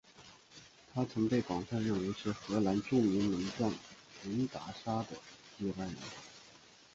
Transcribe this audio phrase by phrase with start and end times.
[0.95, 3.71] 他曾被广泛认为是荷兰著名门将
[4.25, 5.09] 云达沙的
[5.59, 5.95] 接班人。